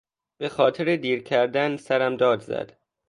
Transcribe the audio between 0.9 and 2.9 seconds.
دیر کردن سرم داد زد.